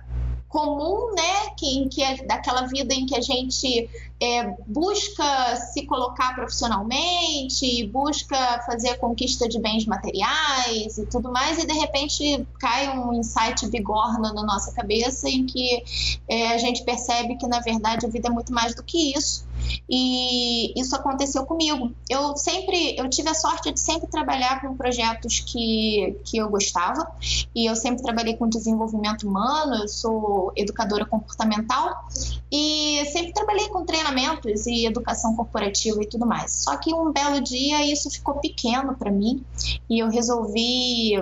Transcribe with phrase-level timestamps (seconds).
[0.57, 1.51] comum, né?
[1.55, 8.62] Que, que é daquela vida em que a gente é, busca se colocar profissionalmente, busca
[8.65, 13.69] fazer a conquista de bens materiais e tudo mais, e de repente cai um insight
[13.69, 15.84] bigorna na nossa cabeça em que
[16.27, 19.46] é, a gente percebe que na verdade a vida é muito mais do que isso
[19.89, 21.92] e isso aconteceu comigo.
[22.09, 27.06] Eu sempre, eu tive a sorte de sempre trabalhar com projetos que, que eu gostava,
[27.55, 32.09] e eu sempre trabalhei com desenvolvimento humano, eu sou educadora comportamental,
[32.50, 36.53] e sempre trabalhei com treinamentos e educação corporativa e tudo mais.
[36.53, 39.44] Só que um belo dia isso ficou pequeno para mim,
[39.89, 41.12] e eu resolvi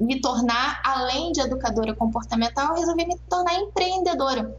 [0.00, 4.56] me tornar, além de educadora comportamental, resolvi me tornar empreendedora.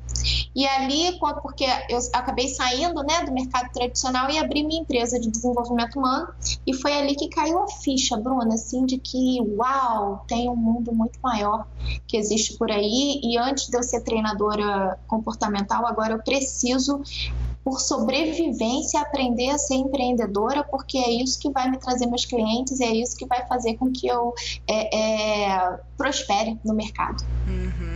[0.56, 5.30] E ali, porque eu acabei saindo né, do mercado tradicional e abri minha empresa de
[5.30, 6.27] desenvolvimento humano,
[6.66, 10.94] e foi ali que caiu a ficha, Bruna, assim, de que, uau, tem um mundo
[10.94, 11.67] muito maior
[12.08, 17.02] que existe por aí, e antes de eu ser treinadora comportamental, agora eu preciso
[17.64, 22.80] por sobrevivência, aprender a ser empreendedora, porque é isso que vai me trazer meus clientes
[22.80, 24.34] e é isso que vai fazer com que eu
[24.68, 27.24] é, é, prospere no mercado.
[27.48, 27.94] Uhum.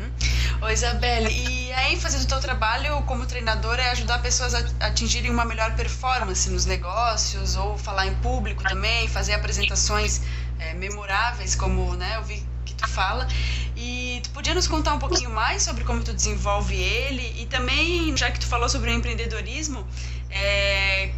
[0.66, 5.30] Ô Isabelle, e a ênfase do teu trabalho como treinadora é ajudar pessoas a atingirem
[5.30, 10.22] uma melhor performance nos negócios ou falar em público também, fazer apresentações
[10.60, 13.28] é, memoráveis, como né, eu vi que tu fala.
[13.76, 13.97] E
[14.38, 18.40] podia nos contar um pouquinho mais sobre como tu desenvolve ele e também, já que
[18.40, 19.84] tu falou sobre o empreendedorismo,
[20.30, 21.12] é,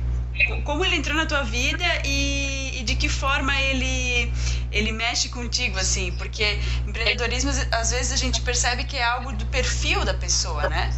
[0.63, 4.31] como ele entrou na tua vida e, e, de que forma ele
[4.71, 9.45] ele mexe contigo assim, porque empreendedorismo às vezes a gente percebe que é algo do
[9.47, 10.89] perfil da pessoa, né?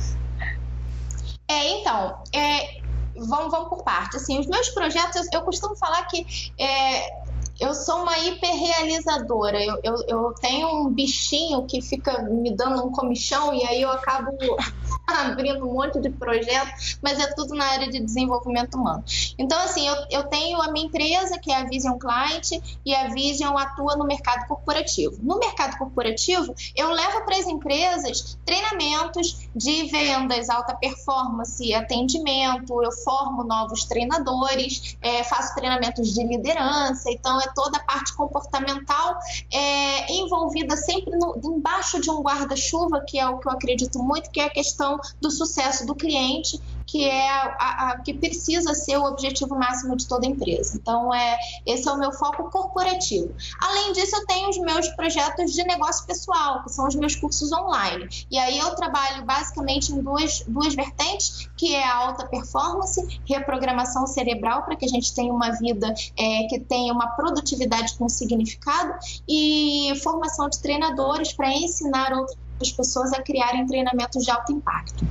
[1.48, 2.82] É, então, é,
[3.16, 4.18] vamos, vamos por parte.
[4.18, 7.21] Assim, os meus projetos, eu, eu costumo falar que é,
[7.62, 9.64] eu sou uma hiperrealizadora.
[9.64, 13.92] Eu, eu, eu tenho um bichinho que fica me dando um comichão e aí eu
[13.92, 14.32] acabo
[15.06, 19.04] abrindo um monte de projetos, mas é tudo na área de desenvolvimento humano.
[19.38, 22.52] Então, assim, eu, eu tenho a minha empresa, que é a Vision Client,
[22.84, 25.18] e a Vision atua no mercado corporativo.
[25.22, 32.92] No mercado corporativo, eu levo para as empresas treinamentos de vendas, alta performance, atendimento, eu
[32.92, 39.18] formo novos treinadores, é, faço treinamentos de liderança, então é toda a parte comportamental
[39.52, 44.30] é, envolvida sempre no, embaixo de um guarda-chuva, que é o que eu acredito muito,
[44.32, 46.60] que é a questão do sucesso do cliente,
[46.92, 50.76] que é a, a, que precisa ser o objetivo máximo de toda empresa.
[50.76, 53.34] Então, é, esse é o meu foco corporativo.
[53.62, 57.50] Além disso, eu tenho os meus projetos de negócio pessoal, que são os meus cursos
[57.54, 58.10] online.
[58.30, 64.06] E aí eu trabalho basicamente em duas, duas vertentes, que é a alta performance, reprogramação
[64.06, 68.94] cerebral, para que a gente tenha uma vida é, que tenha uma produtividade com significado,
[69.30, 75.06] e formação de treinadores para ensinar outras pessoas a criarem treinamentos de alto impacto.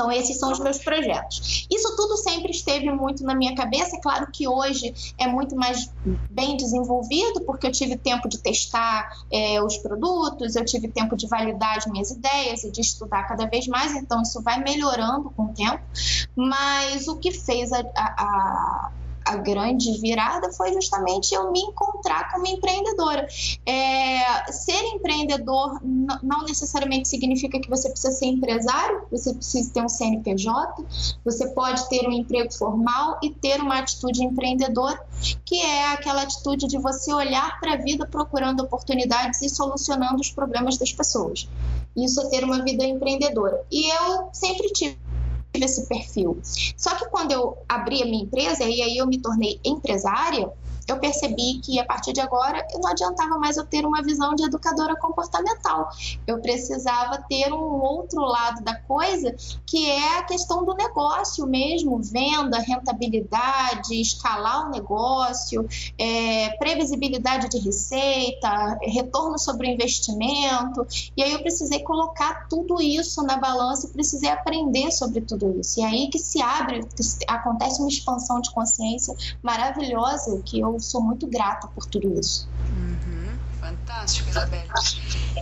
[0.00, 1.66] Então, esses são os meus projetos.
[1.70, 3.96] Isso tudo sempre esteve muito na minha cabeça.
[3.96, 5.92] É claro que hoje é muito mais
[6.30, 11.26] bem desenvolvido, porque eu tive tempo de testar é, os produtos, eu tive tempo de
[11.28, 13.94] validar as minhas ideias e de estudar cada vez mais.
[13.94, 15.82] Então, isso vai melhorando com o tempo.
[16.34, 18.90] Mas o que fez a, a, a
[19.36, 23.26] grande virada foi justamente eu me encontrar como empreendedora.
[23.66, 29.88] É, ser empreendedor não necessariamente significa que você precisa ser empresário, você precisa ter um
[29.88, 30.84] CNPJ,
[31.24, 35.00] você pode ter um emprego formal e ter uma atitude empreendedora,
[35.44, 40.30] que é aquela atitude de você olhar para a vida procurando oportunidades e solucionando os
[40.30, 41.48] problemas das pessoas.
[41.96, 43.64] Isso é ter uma vida empreendedora.
[43.70, 44.96] E eu sempre tive
[45.54, 46.38] esse perfil.
[46.76, 50.50] Só que quando eu abri a minha empresa e aí eu me tornei empresária,
[50.90, 54.42] eu percebi que a partir de agora não adiantava mais eu ter uma visão de
[54.42, 55.88] educadora comportamental.
[56.26, 59.34] Eu precisava ter um outro lado da coisa,
[59.64, 65.66] que é a questão do negócio mesmo, venda, rentabilidade, escalar o negócio,
[65.96, 70.86] é, previsibilidade de receita, retorno sobre o investimento.
[71.16, 75.78] E aí eu precisei colocar tudo isso na balança e precisei aprender sobre tudo isso.
[75.80, 76.80] E aí que se abre,
[77.28, 82.48] acontece uma expansão de consciência maravilhosa que eu sou muito grata por tudo isso.
[82.70, 84.68] Uhum, fantástico, Isabelle.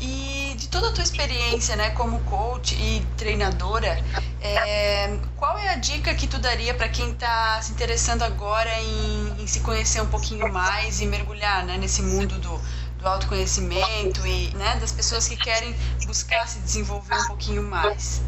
[0.00, 4.02] E de toda a tua experiência, né, como coach e treinadora,
[4.40, 9.42] é, qual é a dica que tu daria para quem está se interessando agora em,
[9.42, 12.60] em, se conhecer um pouquinho mais e mergulhar, né, nesse mundo do,
[12.98, 15.74] do autoconhecimento e, né, das pessoas que querem
[16.06, 18.22] buscar se desenvolver um pouquinho mais?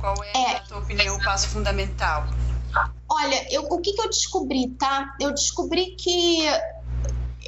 [0.00, 2.26] Qual é, é na tua opinião, o passo fundamental?
[3.08, 5.14] Olha, o que, que eu descobri, tá?
[5.20, 6.46] Eu descobri que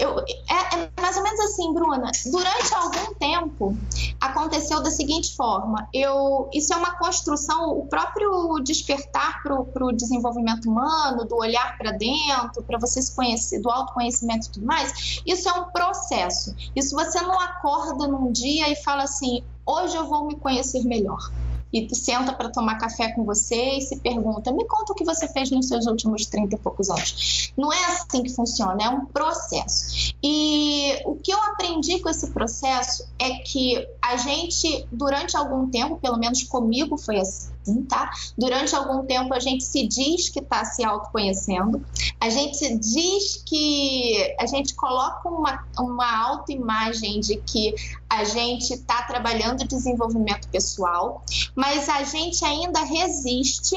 [0.01, 2.11] eu, é, é, mais ou menos assim, Bruna.
[2.31, 3.77] Durante algum tempo
[4.21, 10.71] aconteceu da seguinte forma: eu, isso é uma construção, o próprio despertar para o desenvolvimento
[10.71, 15.21] humano, do olhar para dentro, para você se conhecer, do autoconhecimento e tudo mais.
[15.27, 16.55] Isso é um processo.
[16.75, 21.31] Isso você não acorda num dia e fala assim: hoje eu vou me conhecer melhor
[21.73, 25.29] e senta para tomar café com você e se pergunta: me conta o que você
[25.29, 27.53] fez nos seus últimos 30 e poucos anos.
[27.57, 30.15] Não é assim que funciona, é um processo.
[30.23, 35.97] E o que eu aprendi com esse processo é que a gente, durante algum tempo,
[35.97, 37.51] pelo menos comigo foi assim,
[37.89, 38.11] tá?
[38.37, 41.85] Durante algum tempo a gente se diz que está se autoconhecendo,
[42.21, 47.75] a gente diz que a gente coloca uma, uma autoimagem de que
[48.09, 51.25] a gente está trabalhando desenvolvimento pessoal,
[51.55, 53.77] mas a gente ainda resiste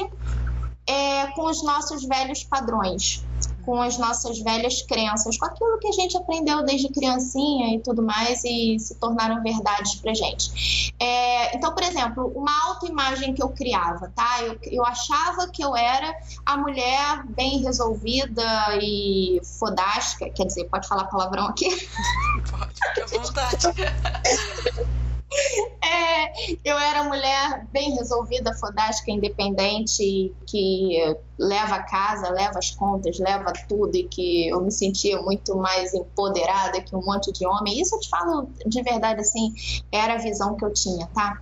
[0.86, 3.23] é, com os nossos velhos padrões
[3.64, 8.02] com as nossas velhas crenças, com aquilo que a gente aprendeu desde criancinha e tudo
[8.02, 10.94] mais e se tornaram verdades pra gente.
[11.00, 14.42] É, então, por exemplo, uma autoimagem que eu criava, tá?
[14.42, 16.14] Eu, eu achava que eu era
[16.44, 18.44] a mulher bem resolvida
[18.80, 21.68] e fodástica, quer dizer, pode falar palavrão aqui?
[22.50, 23.66] Pode, fique à vontade.
[25.84, 26.32] É,
[26.64, 33.52] eu era mulher bem resolvida, fodástica, independente, que leva a casa, leva as contas, leva
[33.68, 37.80] tudo e que eu me sentia muito mais empoderada que um monte de homem.
[37.80, 39.52] Isso eu te falo de verdade, assim,
[39.92, 41.40] era a visão que eu tinha, tá?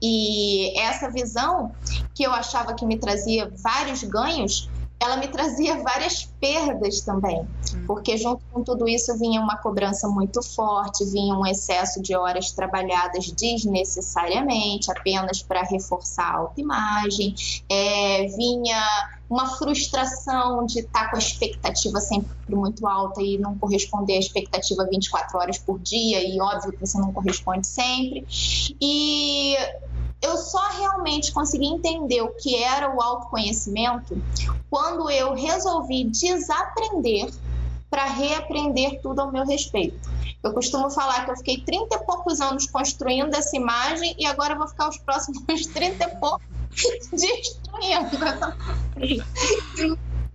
[0.00, 1.74] E essa visão
[2.14, 7.84] que eu achava que me trazia vários ganhos, ela me trazia várias perdas também, hum.
[7.86, 12.50] porque junto com tudo isso vinha uma cobrança muito forte, vinha um excesso de horas
[12.52, 17.34] trabalhadas desnecessariamente, apenas para reforçar a autoimagem,
[17.68, 18.82] é, vinha
[19.28, 24.18] uma frustração de estar tá com a expectativa sempre muito alta e não corresponder à
[24.18, 28.24] expectativa 24 horas por dia, e óbvio que você não corresponde sempre.
[28.80, 29.56] E
[30.22, 34.20] eu só realmente consegui entender o que era o autoconhecimento
[34.70, 37.30] quando eu resolvi desaprender
[37.90, 40.10] para reaprender tudo ao meu respeito.
[40.42, 44.54] Eu costumo falar que eu fiquei 30 e poucos anos construindo essa imagem e agora
[44.54, 45.40] vou ficar os próximos
[45.72, 46.46] 30 e poucos
[47.12, 48.16] destruindo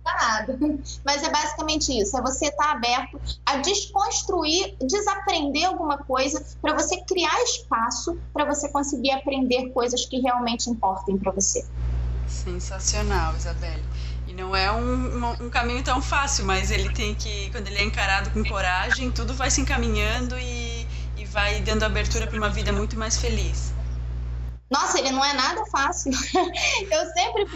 [1.04, 6.74] Mas é basicamente isso: é você estar tá aberto a desconstruir, desaprender alguma coisa para
[6.74, 11.64] você criar espaço para você conseguir aprender coisas que realmente importem para você.
[12.26, 13.82] Sensacional, Isabelle.
[14.26, 17.78] E não é um, um, um, caminho tão fácil, mas ele tem que, quando ele
[17.78, 20.86] é encarado com coragem, tudo vai se encaminhando e,
[21.18, 23.71] e vai dando abertura para uma vida muito mais feliz.
[24.72, 26.10] Nossa, ele não é nada fácil.
[26.90, 27.46] Eu sempre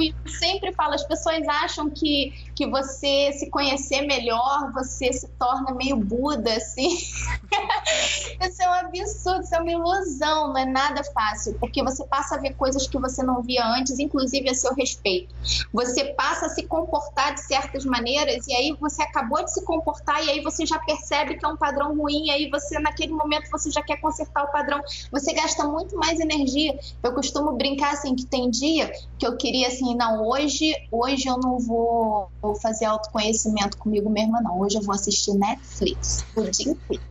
[0.00, 5.74] isso, sempre falo, as pessoas acham que, que você se conhecer melhor, você se torna
[5.74, 6.96] meio Buda, assim.
[8.40, 12.34] Isso é um absurdo, isso é uma ilusão, não é nada fácil, porque você passa
[12.34, 15.34] a ver coisas que você não via antes, inclusive a seu respeito.
[15.72, 20.24] Você passa a se comportar de certas maneiras e aí você acabou de se comportar
[20.24, 23.50] e aí você já percebe que é um padrão ruim, e aí você, naquele momento,
[23.50, 24.80] você já quer consertar o padrão.
[25.10, 26.78] Você gasta muito mais energia.
[27.02, 31.38] Eu costumo brincar assim que tem dia que eu queria assim, não, hoje, hoje eu
[31.38, 34.60] não vou, vou fazer autoconhecimento comigo mesma, não.
[34.60, 37.02] Hoje eu vou assistir Netflix o dia inteiro.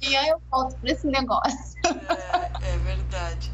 [0.00, 1.78] amanhã eu volto para esse negócio.
[1.84, 3.50] É, é verdade.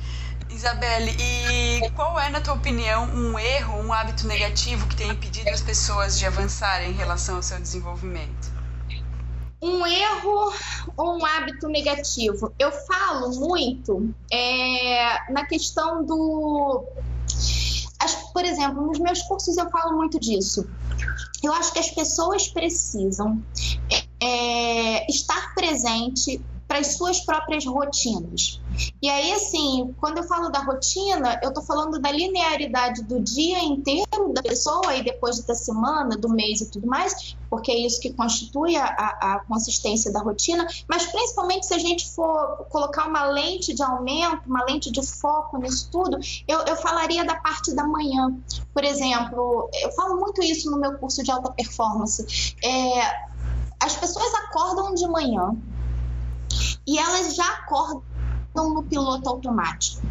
[0.51, 5.51] Isabelle, e qual é, na tua opinião, um erro, um hábito negativo que tem impedido
[5.51, 8.53] as pessoas de avançarem em relação ao seu desenvolvimento?
[9.61, 10.53] Um erro
[10.97, 12.53] ou um hábito negativo?
[12.59, 16.85] Eu falo muito é, na questão do.
[18.35, 20.69] Por exemplo, nos meus cursos eu falo muito disso.
[21.41, 23.41] Eu acho que as pessoas precisam
[24.21, 28.61] é, estar presente para as suas próprias rotinas.
[29.01, 33.63] E aí, assim, quando eu falo da rotina, eu estou falando da linearidade do dia
[33.63, 38.01] inteiro da pessoa e depois da semana, do mês e tudo mais, porque é isso
[38.01, 43.25] que constitui a, a consistência da rotina, mas principalmente se a gente for colocar uma
[43.27, 47.85] lente de aumento, uma lente de foco nisso tudo, eu, eu falaria da parte da
[47.87, 48.35] manhã.
[48.73, 52.57] Por exemplo, eu falo muito isso no meu curso de alta performance.
[52.65, 53.35] É,
[53.81, 55.55] as pessoas acordam de manhã
[56.87, 58.03] e elas já acordam
[58.63, 60.03] no piloto automático.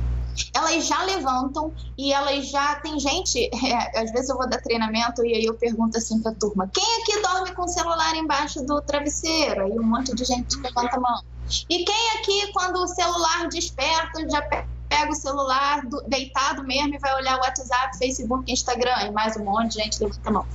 [0.54, 2.76] Elas já levantam e elas já.
[2.76, 6.34] Tem gente, é, às vezes eu vou dar treinamento e aí eu pergunto assim pra
[6.34, 9.66] turma: quem aqui dorme com o celular embaixo do travesseiro?
[9.66, 11.22] Aí um monte de gente levanta a mão.
[11.70, 17.00] E quem aqui, quando o celular desperta, já pega o celular do, deitado mesmo e
[17.00, 19.08] vai olhar o WhatsApp, Facebook, Instagram?
[19.08, 20.48] E mais um monte de gente levanta a mão.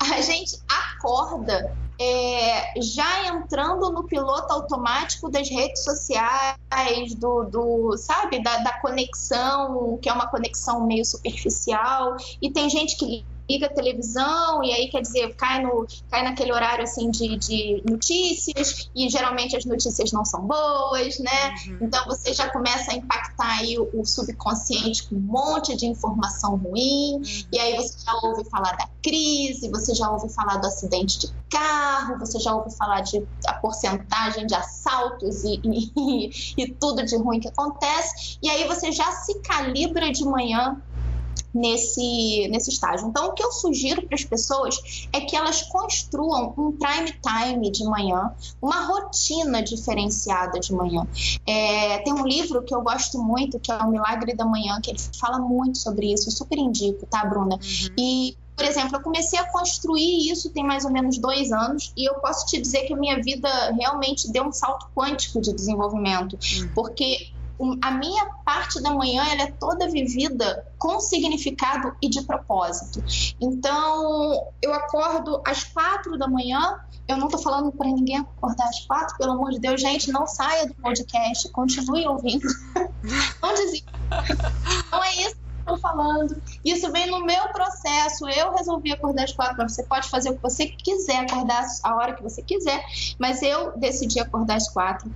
[0.00, 8.42] A gente acorda é, já entrando no piloto automático das redes sociais, do, do sabe,
[8.42, 13.72] da, da, conexão, que é uma conexão meio superficial, e tem gente que liga a
[13.72, 19.08] televisão e aí quer dizer cai no cai naquele horário assim de, de notícias e
[19.08, 21.78] geralmente as notícias não são boas né uhum.
[21.82, 26.56] então você já começa a impactar aí o, o, subconsciente com um monte de informação
[26.56, 27.22] ruim uhum.
[27.52, 31.32] e aí você já ouve falar da crise você já ouve falar do acidente de
[31.48, 36.30] carro você já ouve falar de a porcentagem de assaltos e, e,
[36.62, 40.80] e tudo de ruim que acontece e aí você já se calibra de manhã
[41.56, 43.08] nesse, nesse estágio.
[43.08, 47.70] Então, o que eu sugiro para as pessoas é que elas construam um prime time
[47.70, 51.06] de manhã, uma rotina diferenciada de manhã.
[51.46, 54.90] É, tem um livro que eu gosto muito, que é O Milagre da Manhã, que
[54.90, 57.54] ele fala muito sobre isso, eu super indico, tá, Bruna?
[57.56, 57.94] Uhum.
[57.98, 62.08] E por exemplo, eu comecei a construir isso tem mais ou menos dois anos e
[62.08, 63.48] eu posso te dizer que a minha vida
[63.78, 66.70] realmente deu um salto quântico de desenvolvimento, uhum.
[66.74, 67.28] porque
[67.82, 73.02] a minha parte da manhã ela é toda vivida com significado e de propósito.
[73.40, 76.80] Então, eu acordo às quatro da manhã.
[77.08, 80.26] Eu não estou falando para ninguém acordar às quatro, pelo amor de Deus, gente, não
[80.26, 82.46] saia do podcast, continue ouvindo.
[83.40, 83.92] não desista.
[84.90, 86.40] Não é isso estou falando.
[86.64, 88.28] Isso vem no meu processo.
[88.28, 91.96] Eu resolvi acordar às quatro, mas você pode fazer o que você quiser, acordar a
[91.96, 92.84] hora que você quiser.
[93.18, 95.10] Mas eu decidi acordar às quatro.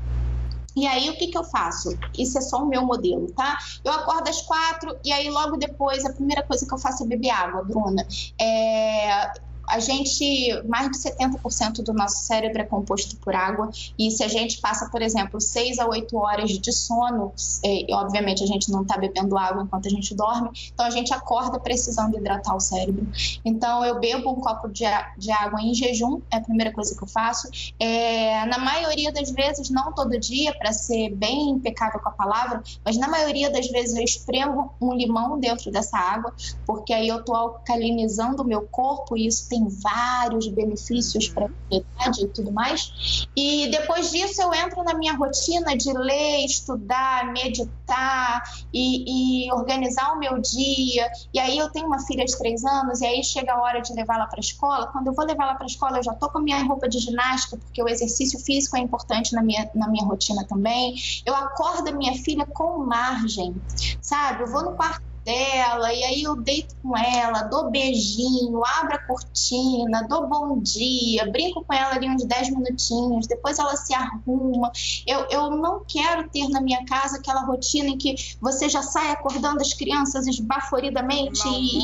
[0.77, 1.99] E aí, o que, que eu faço?
[2.17, 3.59] Isso é só o meu modelo, tá?
[3.85, 7.07] Eu acordo às quatro e aí, logo depois, a primeira coisa que eu faço é
[7.07, 8.07] beber água, Bruna.
[8.41, 9.31] É,
[9.71, 14.29] a gente, mais de 70% do nosso cérebro é composto por água, e se a
[14.29, 17.33] gente passa, por exemplo, 6 a 8 horas de sono,
[17.65, 20.91] é, e obviamente a gente não está bebendo água enquanto a gente dorme, então a
[20.91, 23.07] gente acorda precisando hidratar o cérebro.
[23.45, 24.85] Então eu bebo um copo de,
[25.17, 27.49] de água em jejum, é a primeira coisa que eu faço.
[27.79, 32.63] É, na maioria das vezes, não todo dia, para ser bem impecável com a palavra,
[32.85, 36.35] mas na maioria das vezes eu espremo um limão dentro dessa água,
[36.67, 41.47] porque aí eu estou alcalinizando o meu corpo e isso tem tem vários benefícios para
[41.47, 43.27] a sociedade e tudo mais.
[43.37, 50.13] E depois disso eu entro na minha rotina de ler, estudar, meditar e, e organizar
[50.15, 51.11] o meu dia.
[51.35, 53.93] E aí eu tenho uma filha de três anos e aí chega a hora de
[53.93, 54.87] levá-la para a escola.
[54.87, 56.99] Quando eu vou levá-la para a escola, eu já tô com a minha roupa de
[56.99, 60.95] ginástica, porque o exercício físico é importante na minha, na minha rotina também.
[61.27, 63.55] Eu acordo a minha filha com margem,
[64.01, 64.43] sabe?
[64.43, 68.99] Eu vou no quarto dela, e aí eu deito com ela, dou beijinho, abro a
[68.99, 74.71] cortina, dou bom dia, brinco com ela ali uns 10 minutinhos, depois ela se arruma.
[75.07, 79.11] Eu, eu não quero ter na minha casa aquela rotina em que você já sai
[79.11, 81.47] acordando as crianças esbaforidamente.
[81.49, 81.79] E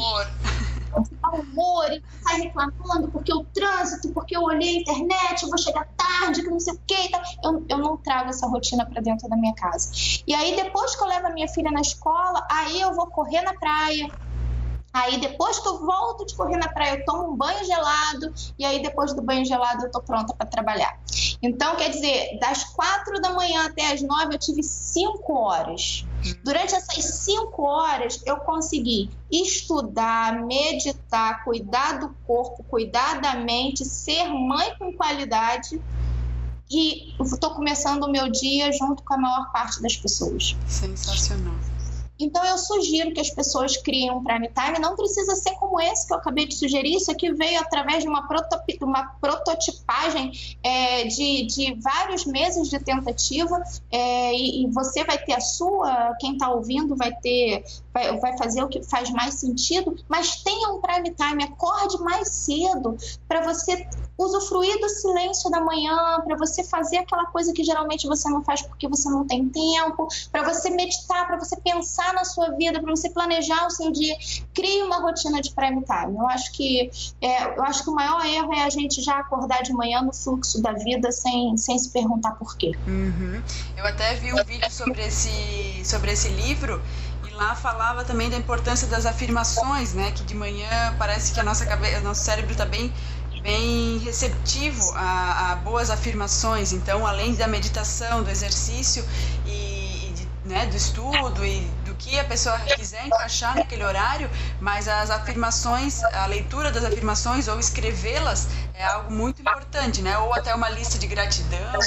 [1.23, 5.59] mau humor, e sai reclamando porque o trânsito, porque eu olhei a internet, eu vou
[5.59, 6.95] chegar tarde, que não sei o que.
[6.95, 9.89] Então, eu, eu não trago essa rotina para dentro da minha casa.
[10.27, 13.43] E aí, depois que eu levo a minha filha na escola, aí eu vou correr
[13.43, 14.11] na praia,
[14.97, 18.65] Aí depois que eu volto de correr na praia, eu tomo um banho gelado e
[18.65, 20.99] aí depois do banho gelado eu tô pronta para trabalhar.
[21.43, 26.07] Então, quer dizer, das quatro da manhã até as nove eu tive cinco horas.
[26.43, 34.25] Durante essas cinco horas eu consegui estudar, meditar, cuidar do corpo, cuidar da mente, ser
[34.31, 35.79] mãe com qualidade
[36.71, 40.57] e estou começando o meu dia junto com a maior parte das pessoas.
[40.67, 41.76] Sensacional.
[42.19, 44.79] Então eu sugiro que as pessoas criem um prime time.
[44.79, 46.97] Não precisa ser como esse que eu acabei de sugerir.
[46.97, 48.27] Isso aqui veio através de uma,
[48.83, 50.33] uma prototipagem
[50.63, 56.15] é, de, de, vários meses de tentativa é, e, e, você vai ter a sua.
[56.19, 57.65] Quem está ouvindo vai ter,
[57.97, 59.97] vai, vai, fazer o que faz mais sentido.
[60.07, 61.45] Mas tenha um prime time.
[61.45, 63.89] Acorde mais cedo para você
[64.19, 68.63] usufruir do silêncio da manhã, para você fazer aquela coisa que geralmente você não faz
[68.63, 72.91] porque você não tem tempo, para você meditar, para você pensar na sua vida, para
[72.91, 74.17] você planejar o seu dia,
[74.55, 76.17] crie uma rotina de prime time.
[76.17, 79.63] Eu acho que é, eu acho que o maior erro é a gente já acordar
[79.63, 82.73] de manhã no fluxo da vida sem, sem se perguntar por quê.
[82.87, 83.43] Uhum.
[83.77, 86.83] Eu até vi um vídeo sobre esse, sobre esse livro
[87.37, 90.11] lá falava também da importância das afirmações, né?
[90.13, 92.93] Que de manhã parece que a nossa cabeça, nosso cérebro está bem
[93.43, 96.73] bem receptivo a, a, boas afirmações.
[96.73, 99.05] Então, além da meditação, do exercício
[99.47, 104.89] e, e de, né, do estudo e que a pessoa quiser encaixar naquele horário, mas
[104.89, 110.17] as afirmações, a leitura das afirmações ou escrevê-las é algo muito importante, né?
[110.19, 111.81] Ou até uma lista de gratidão.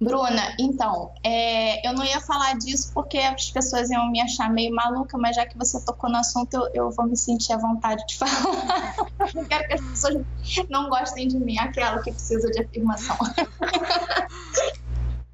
[0.00, 4.72] Bruna, então, é, eu não ia falar disso porque as pessoas iam me achar meio
[4.72, 8.04] maluca, mas já que você tocou no assunto, eu, eu vou me sentir à vontade
[8.06, 8.94] de falar.
[9.34, 10.24] não quero que as pessoas
[10.70, 13.16] não gostem de mim, aquela que precisa de afirmação.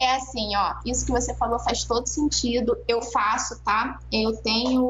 [0.04, 2.76] É assim, ó, isso que você falou faz todo sentido.
[2.87, 3.99] Eu faço, tá?
[4.12, 4.82] Eu tenho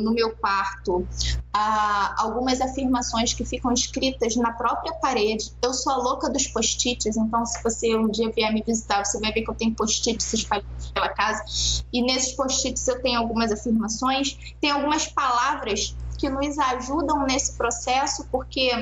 [0.00, 1.06] no meu quarto
[1.54, 5.52] ah, algumas afirmações que ficam escritas na própria parede.
[5.62, 9.20] Eu sou a louca dos post-its, então se você um dia vier me visitar, você
[9.20, 11.44] vai ver que eu tenho post-its espalhados pela casa.
[11.92, 18.26] E nesses post-its eu tenho algumas afirmações, tem algumas palavras que nos ajudam nesse processo,
[18.32, 18.72] porque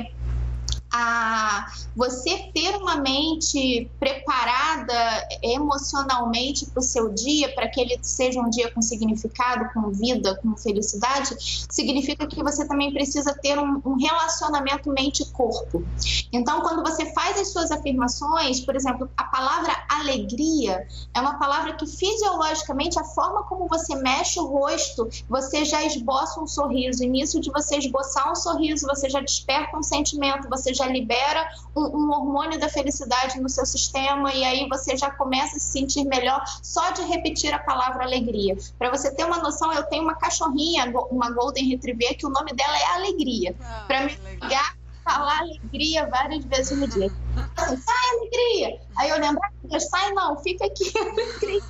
[0.96, 4.94] a você ter uma mente preparada
[5.42, 10.36] emocionalmente para o seu dia, para que ele seja um dia com significado, com vida,
[10.36, 11.36] com felicidade,
[11.68, 15.84] significa que você também precisa ter um, um relacionamento mente-corpo.
[16.32, 21.74] Então, quando você faz as suas afirmações, por exemplo, a palavra alegria é uma palavra
[21.74, 27.02] que fisiologicamente, a forma como você mexe o rosto, você já esboça um sorriso.
[27.02, 30.86] E nisso de você esboçar um sorriso, você já desperta um sentimento, você já já
[30.86, 35.60] libera um, um, hormônio da felicidade no seu sistema e aí você já começa a
[35.60, 38.56] se sentir melhor só de repetir a palavra alegria.
[38.78, 42.52] Para você ter uma noção, eu tenho uma cachorrinha, uma Golden Retriever, que o nome
[42.52, 43.54] dela é Alegria.
[43.60, 47.10] Ah, Para me ligar, falar alegria várias vezes no dia.
[47.56, 48.80] Assim, sai alegria!
[48.96, 51.62] Aí eu lembro, ah, sai não, fica aqui alegria.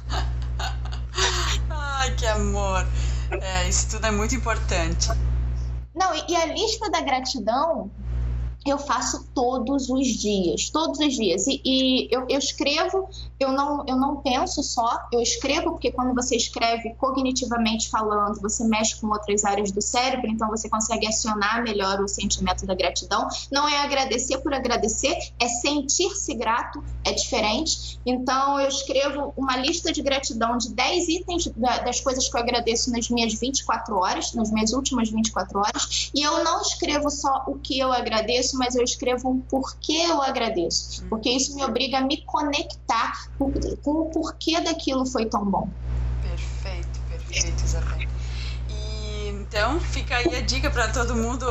[1.70, 2.86] Ai, que amor!
[3.30, 5.08] É, isso tudo é muito importante.
[5.94, 7.90] Não, e, e a lista da gratidão
[8.64, 11.46] eu faço todos os dias, todos os dias.
[11.46, 16.14] E, e eu, eu, escrevo, eu não, eu não penso só, eu escrevo porque quando
[16.14, 21.62] você escreve cognitivamente falando, você mexe com outras áreas do cérebro, então você consegue acionar
[21.62, 23.28] melhor o sentimento da gratidão.
[23.52, 28.00] Não é agradecer por agradecer, é sentir-se grato, é diferente.
[28.06, 32.90] Então eu escrevo uma lista de gratidão de 10 itens das coisas que eu agradeço
[32.90, 37.58] nas minhas 24 horas, nas minhas últimas 24 horas, e eu não escrevo só o
[37.58, 41.04] que eu agradeço mas eu escrevo um porquê eu agradeço.
[41.04, 41.08] Hum.
[41.10, 45.68] Porque isso me obriga a me conectar com, com o porquê daquilo foi tão bom.
[46.22, 48.08] Perfeito, perfeito, Isabel.
[48.68, 51.46] E então fica aí a dica para todo mundo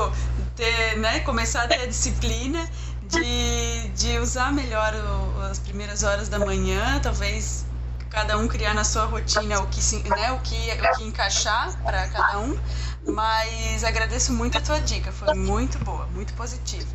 [0.56, 2.68] ter, né, começar a ter a disciplina
[3.04, 7.66] de, de usar melhor o, as primeiras horas da manhã, talvez
[8.10, 12.08] cada um criar na sua rotina o que, né, o que, o que encaixar para
[12.10, 12.58] cada um
[13.08, 16.88] mas agradeço muito a tua dica, foi muito boa, muito positiva.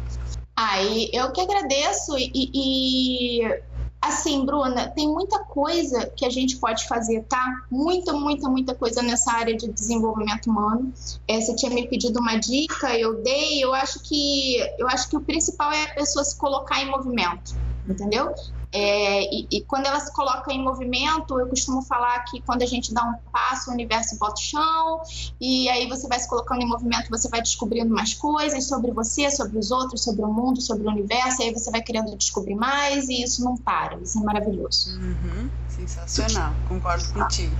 [0.56, 3.62] Aí eu que agradeço e, e
[4.00, 7.62] assim, Bruna, tem muita coisa que a gente pode fazer, tá?
[7.70, 10.92] Muita, muita, muita coisa nessa área de desenvolvimento humano.
[11.26, 13.62] É, você tinha me pedido uma dica, eu dei.
[13.62, 17.54] Eu acho que eu acho que o principal é a pessoa se colocar em movimento,
[17.88, 18.34] entendeu?
[18.70, 22.66] É, e, e, quando ela se coloca em movimento, eu costumo falar que quando a
[22.66, 25.00] gente dá um passo, o universo bota o chão,
[25.40, 29.30] e aí você vai se colocando em movimento, você vai descobrindo mais coisas sobre você,
[29.30, 32.54] sobre os outros, sobre o mundo, sobre o universo, e aí você vai querendo descobrir
[32.54, 34.90] mais, e isso não para, isso é maravilhoso.
[34.98, 37.56] Uhum, sensacional, concordo contigo.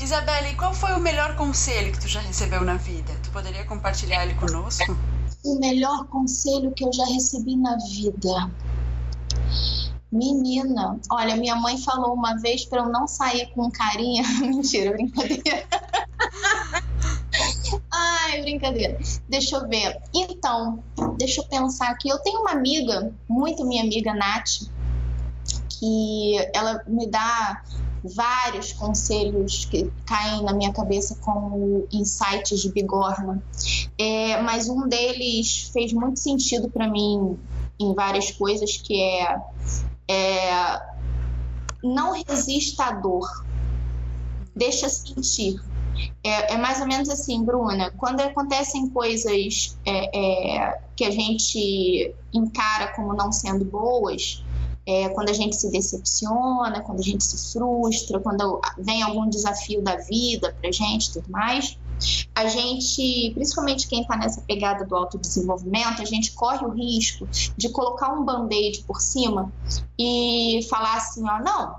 [0.00, 3.12] Isabelle, qual foi o melhor conselho que tu já recebeu na vida?
[3.24, 4.96] Tu poderia compartilhar ele conosco?
[5.44, 8.50] O melhor conselho que eu já recebi na vida.
[10.10, 14.22] Menina, olha, minha mãe falou uma vez para eu não sair com carinha.
[14.40, 15.66] Mentira, brincadeira.
[17.92, 18.98] Ai, brincadeira.
[19.28, 20.00] Deixa eu ver.
[20.14, 20.82] Então,
[21.18, 22.08] deixa eu pensar aqui.
[22.08, 24.62] Eu tenho uma amiga, muito minha amiga Nath,
[25.68, 27.62] que ela me dá
[28.02, 33.42] vários conselhos que caem na minha cabeça como insights de bigorna,
[33.98, 37.36] é, mas um deles fez muito sentido para mim
[37.78, 39.40] em várias coisas que é,
[40.08, 40.80] é
[41.82, 43.44] não resista à dor,
[44.54, 45.60] deixa sentir.
[46.22, 47.90] É, é, mais ou menos assim, Bruna.
[47.96, 50.18] Quando acontecem coisas é,
[50.66, 54.44] é, que a gente encara como não sendo boas,
[54.86, 59.82] é, quando a gente se decepciona, quando a gente se frustra, quando vem algum desafio
[59.82, 61.78] da vida pra gente tudo mais,
[62.34, 67.68] a gente, principalmente quem está nessa pegada do autodesenvolvimento, a gente corre o risco de
[67.70, 69.52] colocar um band-aid por cima
[69.98, 71.76] e falar assim, ó, não,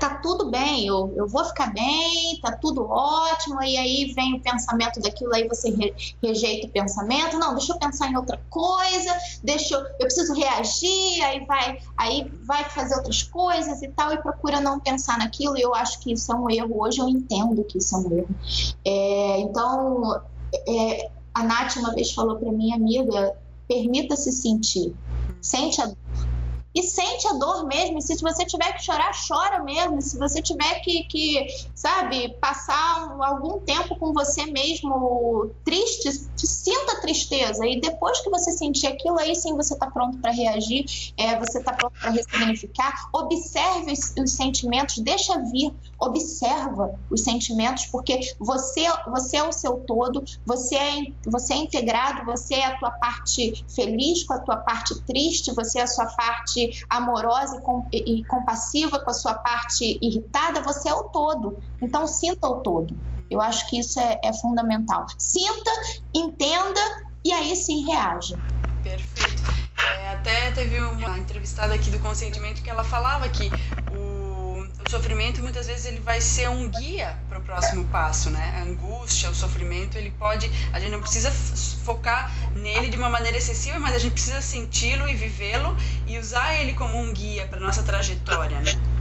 [0.00, 4.40] tá tudo bem, eu, eu vou ficar bem, tá tudo ótimo, e aí vem o
[4.40, 9.14] pensamento daquilo, aí você re, rejeita o pensamento, não, deixa eu pensar em outra coisa,
[9.44, 14.16] deixa eu, eu preciso reagir, aí vai, aí vai fazer outras coisas e tal, e
[14.16, 17.62] procura não pensar naquilo, e eu acho que isso é um erro, hoje eu entendo
[17.62, 18.34] que isso é um erro.
[18.84, 20.22] É, então,
[20.66, 23.36] é, a Nath uma vez falou para mim, amiga,
[23.68, 24.94] permita-se sentir,
[25.42, 25.96] sente a dor
[26.74, 27.98] e sente a dor mesmo.
[27.98, 30.00] E se você tiver que chorar, chora mesmo.
[30.00, 36.08] Se você tiver que, que sabe, passar algum tempo com você mesmo triste,
[36.62, 37.66] sinta tristeza.
[37.66, 40.84] E depois que você sentir aquilo, aí sim você está pronto para reagir,
[41.16, 43.08] é, você está pronto para ressignificar.
[43.12, 49.78] Observe os, os, sentimentos, deixa vir, observa os sentimentos, porque você, você é o seu
[49.78, 54.56] todo, você é, você é integrado, você é a tua parte feliz com a tua
[54.56, 59.34] parte triste, você é a sua parte amorosa e, com, e compassiva com a sua
[59.34, 61.56] parte irritada, você é o todo.
[61.80, 62.94] Então, sinta o todo.
[63.30, 65.06] Eu acho que isso é, é fundamental.
[65.16, 65.70] Sinta,
[66.14, 66.80] entenda
[67.24, 68.36] e aí sim reaja.
[68.82, 69.42] Perfeito.
[69.98, 73.50] É, até teve uma entrevistada aqui do consentimento que ela falava que
[73.92, 78.56] o sofrimento muitas vezes ele vai ser um guia para o próximo passo, né?
[78.58, 83.38] A angústia, o sofrimento, ele pode, a gente não precisa focar nele de uma maneira
[83.38, 87.60] excessiva, mas a gente precisa senti-lo e vivê-lo e usar ele como um guia para
[87.60, 88.99] nossa trajetória, né?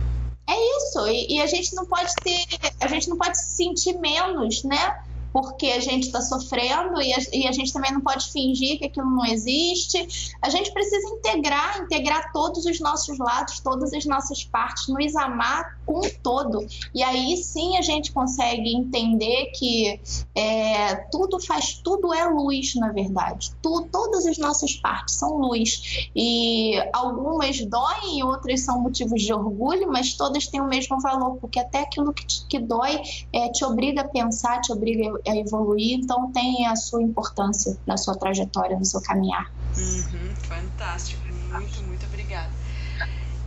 [0.49, 1.07] É isso.
[1.07, 2.43] E, e, a gente não pode ter,
[2.79, 4.97] a gente não pode se sentir menos, né?
[5.32, 8.86] Porque a gente está sofrendo e a, e a, gente também não pode fingir que
[8.86, 10.34] aquilo não existe.
[10.42, 15.80] A gente precisa integrar, integrar todos os nossos lados, todas as nossas partes, nos amar
[15.86, 16.65] com todo.
[16.94, 20.00] E aí sim a gente consegue entender que
[20.36, 23.52] é, tudo faz, tudo é luz, na verdade.
[23.62, 26.10] Tu, todas as nossas partes são luz.
[26.15, 31.60] E algumas doem, outras são motivos de orgulho, mas todas têm o mesmo valor, porque
[31.60, 33.02] até aquilo que, te, que dói
[33.34, 37.97] é, te obriga a pensar, te obriga a evoluir, então tem a sua importância na
[37.97, 39.51] sua trajetória, no seu caminhar.
[39.77, 42.49] Uhum, fantástico, muito, muito obrigada.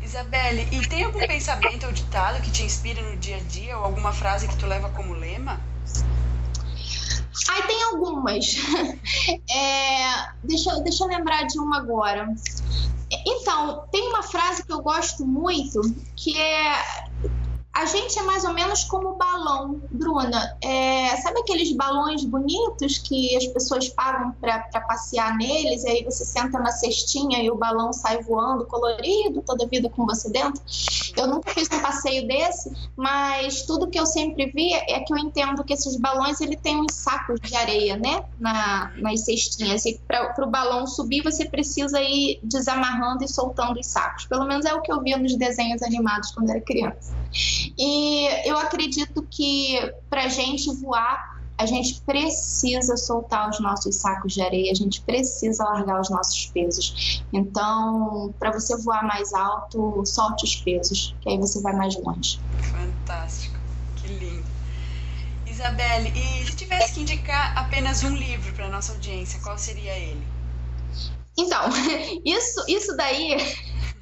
[0.03, 3.85] Isabelle, e tem algum pensamento ou ditado que te inspira no dia a dia, ou
[3.85, 5.61] alguma frase que tu leva como lema?
[7.49, 8.57] Ai, tem algumas.
[9.55, 12.35] É, deixa, deixa eu lembrar de uma agora.
[13.27, 15.81] Então, tem uma frase que eu gosto muito,
[16.17, 17.02] que é
[17.83, 20.57] a gente é mais ou menos como balão, Bruna.
[20.63, 25.83] É, sabe aqueles balões bonitos que as pessoas pagam para passear neles?
[25.83, 29.91] E aí você senta na cestinha e o balão sai voando, colorido, toda a vida
[29.91, 30.63] com você dentro?
[31.17, 35.19] Eu nunca fiz um passeio desse, mas tudo que eu sempre vi é que eu
[35.19, 38.25] entendo que esses balões ele tem uns sacos de areia, né?
[38.39, 39.85] Na, nas cestinhas.
[39.87, 44.27] E para o balão subir, você precisa ir desamarrando e soltando os sacos.
[44.27, 47.13] Pelo menos é o que eu via nos desenhos animados quando era criança.
[47.79, 54.33] E eu acredito que para a gente voar, a gente precisa soltar os nossos sacos
[54.35, 57.25] de areia, a gente precisa largar os nossos pesos.
[57.33, 62.41] Então, para você voar mais alto, solte os pesos, que aí você vai mais longe.
[62.61, 63.57] Fantástico,
[63.97, 64.45] que lindo.
[65.47, 70.23] Isabelle, e se tivesse que indicar apenas um livro para nossa audiência, qual seria ele?
[71.37, 71.63] Então,
[72.25, 73.37] isso, isso daí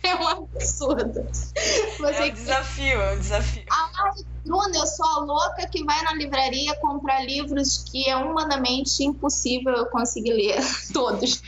[0.04, 1.26] é um absurdo.
[1.32, 2.22] Você...
[2.22, 3.64] É um desafio, é um desafio.
[3.70, 4.12] Ah,
[4.44, 9.74] Bruna, eu sou a louca que vai na livraria comprar livros que é humanamente impossível
[9.74, 10.60] eu conseguir ler
[10.92, 11.42] todos.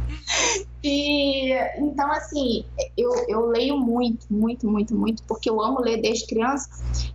[0.82, 2.64] e então, assim,
[2.96, 6.68] eu, eu leio muito, muito, muito, muito, porque eu amo ler desde criança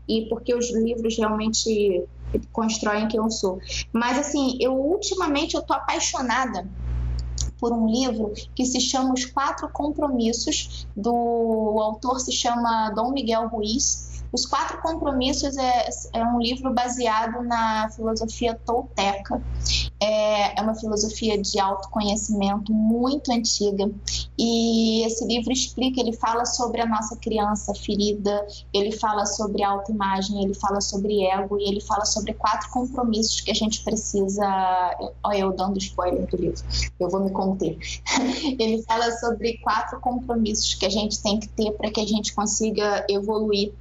[0.07, 2.03] e porque os livros realmente
[2.51, 3.59] constroem quem eu sou.
[3.91, 6.67] Mas assim, eu ultimamente eu tô apaixonada
[7.63, 13.13] por um livro que se chama Os Quatro Compromissos, do o autor se chama Dom
[13.13, 14.12] Miguel Ruiz.
[14.33, 19.39] Os Quatro Compromissos é, é um livro baseado na filosofia tolteca.
[20.01, 23.91] É, é uma filosofia de autoconhecimento muito antiga.
[24.35, 28.43] E esse livro explica, ele fala sobre a nossa criança ferida,
[28.73, 33.51] ele fala sobre autoimagem, ele fala sobre ego e ele fala sobre quatro compromissos que
[33.51, 34.43] a gente precisa.
[35.23, 36.63] Olha, eu dando spoiler do livro,
[36.99, 37.77] eu vou me conter.
[38.59, 42.33] ele fala sobre quatro compromissos que a gente tem que ter para que a gente
[42.33, 43.71] consiga evoluir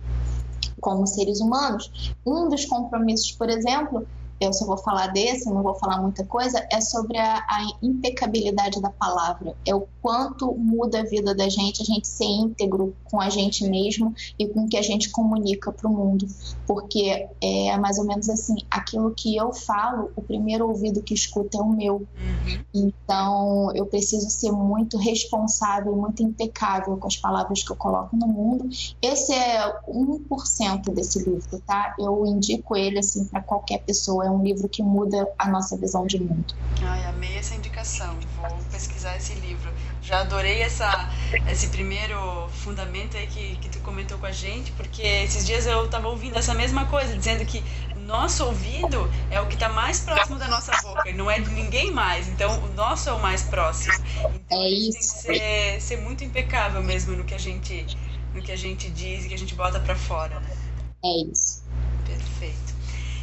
[0.82, 2.14] como seres humanos.
[2.26, 4.04] Um dos compromissos, por exemplo,
[4.44, 8.80] eu só vou falar desse, não vou falar muita coisa, é sobre a, a, impecabilidade
[8.80, 9.54] da palavra.
[9.66, 13.64] É o quanto muda a vida da gente, a gente ser íntegro com a gente
[13.64, 16.26] mesmo e com o que a gente comunica para o mundo.
[16.66, 21.58] Porque é mais ou menos assim: aquilo que eu falo, o primeiro ouvido que escuta
[21.58, 21.96] é o meu.
[21.96, 22.64] Uhum.
[22.74, 28.26] Então eu preciso ser muito responsável, muito impecável com as palavras que eu coloco no
[28.26, 28.68] mundo.
[29.00, 31.94] Esse é 1% desse livro, tá?
[31.98, 34.24] Eu indico ele assim para qualquer pessoa.
[34.32, 36.54] Um livro que muda a nossa visão de mundo.
[36.82, 38.16] Ai, amei essa indicação.
[38.40, 39.70] Vou pesquisar esse livro.
[40.02, 41.10] Já adorei essa,
[41.50, 45.84] esse primeiro fundamento aí que, que tu comentou com a gente, porque esses dias eu
[45.84, 47.62] estava ouvindo essa mesma coisa, dizendo que
[48.06, 51.50] nosso ouvido é o que está mais próximo da nossa boca, e não é de
[51.50, 52.28] ninguém mais.
[52.28, 53.94] Então, o nosso é o mais próximo.
[54.34, 55.24] Então, é isso.
[55.26, 57.86] tem que ser, ser muito impecável mesmo no que a gente,
[58.34, 60.56] no que a gente diz e que a gente bota para fora, né?
[61.04, 61.61] É isso.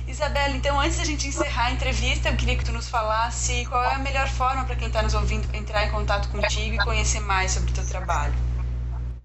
[0.10, 3.84] Isabela, então antes da gente encerrar a entrevista, eu queria que tu nos falasse qual
[3.84, 7.20] é a melhor forma para quem está nos ouvindo entrar em contato contigo e conhecer
[7.20, 8.34] mais sobre o teu trabalho.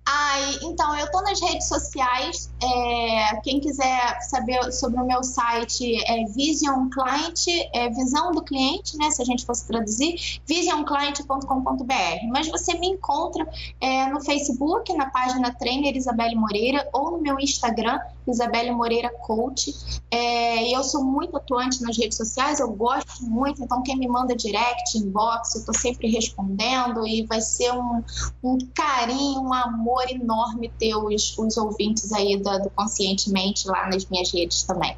[0.07, 2.51] Ai, então, eu estou nas redes sociais.
[2.63, 8.99] É, quem quiser saber sobre o meu site é Vision Client, é visão do cliente,
[8.99, 9.11] né?
[9.11, 12.29] Se a gente fosse traduzir, visionclient.com.br.
[12.31, 13.49] Mas você me encontra
[13.81, 19.75] é, no Facebook, na página Trainer Isabelle Moreira, ou no meu Instagram, Isabelle Moreira Coach.
[20.11, 24.35] É, eu sou muito atuante nas redes sociais, eu gosto muito, então quem me manda
[24.35, 28.03] direct, inbox, eu estou sempre respondendo e vai ser um,
[28.43, 34.33] um carinho, um amor enorme ter os, os ouvintes aí do, Conscientemente lá nas minhas
[34.33, 34.97] redes também.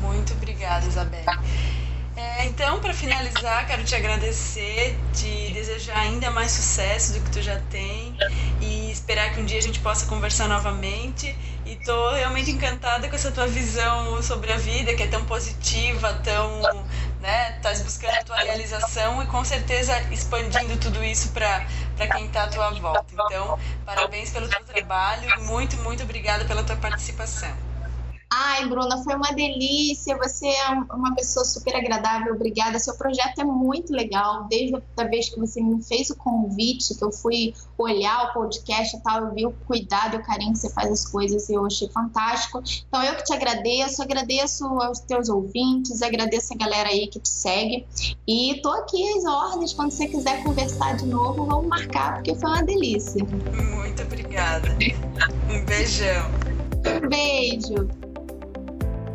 [0.00, 1.26] Muito obrigada, Isabelle.
[2.16, 7.40] É, então, para finalizar, quero te agradecer, te desejar ainda mais sucesso do que tu
[7.40, 8.16] já tem
[8.90, 11.36] esperar que um dia a gente possa conversar novamente.
[11.64, 16.14] E tô realmente encantada com essa tua visão sobre a vida, que é tão positiva,
[16.24, 16.62] tão,
[17.20, 21.66] né, estás buscando a tua realização e com certeza expandindo tudo isso para
[22.12, 23.04] quem está à tua volta.
[23.12, 27.67] Então, parabéns pelo teu trabalho, muito, muito obrigada pela tua participação.
[28.40, 30.16] Ai, Bruna, foi uma delícia.
[30.16, 32.34] Você é uma pessoa super agradável.
[32.34, 32.78] Obrigada.
[32.78, 34.46] Seu projeto é muito legal.
[34.48, 38.96] Desde a vez que você me fez o convite, que eu fui olhar o podcast
[38.96, 41.54] e tal, eu vi o cuidado e o carinho que você faz as coisas e
[41.54, 42.62] eu achei fantástico.
[42.86, 47.28] Então, eu que te agradeço, agradeço aos teus ouvintes, agradeço a galera aí que te
[47.28, 47.88] segue.
[48.26, 49.72] E tô aqui às ordens.
[49.72, 53.24] Quando você quiser conversar de novo, vamos marcar, porque foi uma delícia.
[53.24, 54.68] Muito obrigada.
[55.50, 56.30] Um beijão.
[56.86, 58.07] Um beijo.